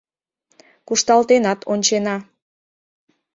Кушталтенат 0.87 1.59
ончена. 1.71 2.17